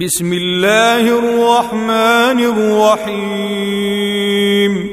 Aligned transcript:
بسم 0.00 0.32
الله 0.32 1.18
الرحمن 1.18 2.44
الرحيم. 3.00 4.90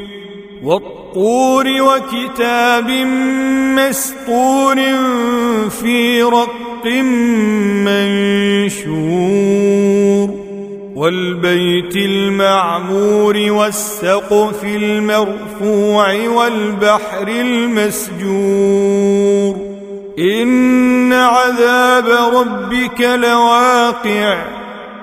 والطور 0.64 1.66
وكتاب 1.68 2.90
مسطور 3.80 4.76
في 5.70 6.24
رق 6.24 6.86
منشور. 8.86 10.30
والبيت 10.96 11.96
المعمور 11.96 13.38
والسقف 13.38 14.64
المرفوع 14.64 16.28
والبحر 16.28 17.28
المسجور. 17.28 18.24
إن 20.20 21.14
عذاب 21.14 22.10
ربك 22.36 23.02
لواقع. 23.02 24.63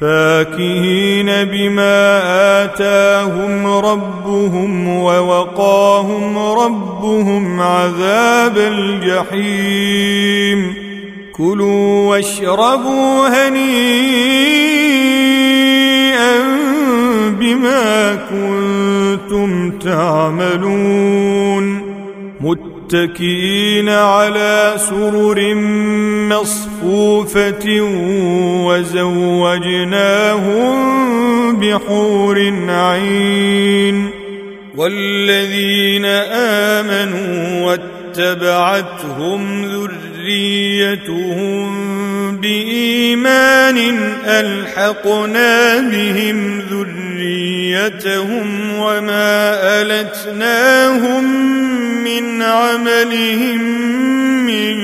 فاكهين 0.00 1.26
بما 1.26 2.22
آتاهم 2.64 3.66
ربهم 3.66 4.88
ووقاهم 4.88 6.38
ربهم 6.38 7.60
عذاب 7.60 8.58
الجحيم. 8.58 10.74
كلوا 11.32 12.10
واشربوا 12.10 13.28
هنيئا 13.28 13.58
بما 17.40 18.18
كنتم 18.30 19.70
تعملون. 19.70 21.87
متكئين 22.88 23.88
على 23.88 24.74
سرر 24.78 25.54
مصفوفة 26.28 27.80
وزوجناهم 28.64 29.56
بحور 31.56 32.38
عين. 32.68 34.10
والذين 34.76 36.04
آمنوا 36.04 37.72
واتبعتهم 38.18 39.64
ذريتهم 39.64 41.68
بإيمان 42.36 43.78
ألحقنا 44.26 45.80
بهم 45.80 46.60
ذريتهم 46.70 48.46
وما 48.74 49.54
ألتناهم 49.82 51.24
من 52.04 52.42
عملهم 52.42 53.62
من 54.46 54.76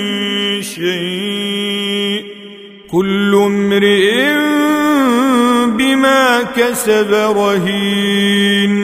شيء 0.62 2.24
كل 2.90 3.34
امرئ 3.34 4.34
بما 5.66 6.42
كسب 6.56 7.12
رهين 7.12 8.83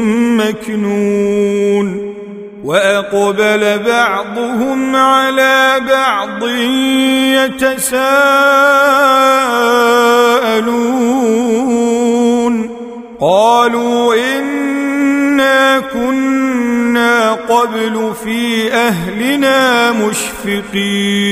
مكنون 0.49 2.11
وأقبل 2.63 3.79
بعضهم 3.79 4.95
على 4.95 5.81
بعض 5.89 6.43
يتساءلون 11.41 12.69
قالوا 13.21 14.15
إنا 14.15 15.79
كنا 15.79 17.31
قبل 17.33 18.13
في 18.23 18.73
أهلنا 18.73 19.91
مشفقين 19.91 21.31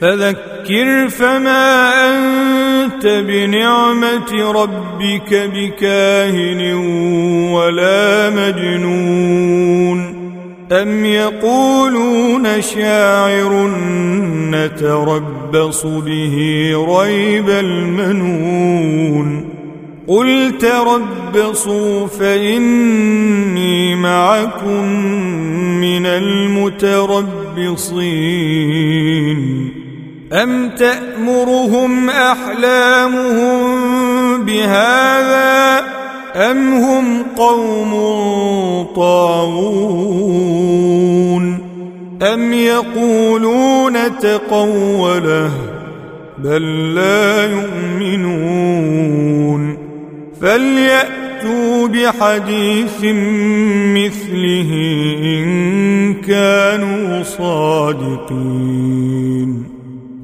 فذكر 0.00 1.08
فما 1.08 1.90
أنت 2.10 3.06
بنعمة 3.06 4.52
ربك 4.52 5.50
بكاهن 5.54 6.74
ولا 7.52 8.30
مجنون 8.30 10.16
أم 10.72 11.04
يقولون 11.04 12.62
شاعر 12.62 13.70
نتربص 14.50 15.86
به 15.86 16.36
ريب 16.88 17.48
المنون 17.48 19.48
قل 20.06 20.52
تربصوا 20.58 22.06
فإني 22.06 23.94
معكم 23.94 24.84
من 25.80 26.06
المتربصين 26.06 27.06
أم 30.32 30.68
تأمرهم 30.68 32.10
أحلامهم 32.10 33.66
بهذا 34.44 35.84
أم 36.36 36.72
هم 36.72 37.22
قوم 37.36 37.92
طاغون 38.96 40.16
أم 42.22 42.52
يقولون 42.52 44.18
تقوله 44.18 45.50
بل 46.38 46.94
لا 46.94 47.46
يؤمنون 47.50 48.56
فليأت 50.40 51.26
فليأتوا 51.36 51.88
بحديث 51.88 53.04
مثله 53.94 54.70
إن 55.22 56.14
كانوا 56.14 57.22
صادقين 57.22 58.36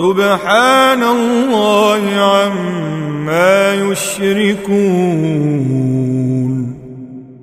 سبحان 0.00 1.02
الله 1.02 2.02
عما 2.16 3.74
يشركون. 3.74 5.00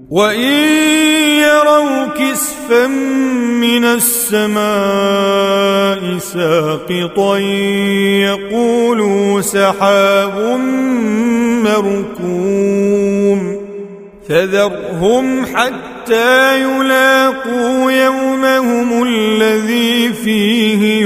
وإن 0.10 0.54
يروا 1.46 2.06
كسفا 2.18 2.88
من 3.62 3.86
السماء 3.86 4.58
ساقطا 6.18 7.38
يقولوا 8.26 9.42
سحاب 9.42 10.60
مركوم. 11.64 13.40
فذرهم 14.30 15.46
حتى 15.46 16.62
يلاقوا 16.62 17.92
يومهم 17.92 19.04
الذي 19.04 20.14
فيه 20.14 21.06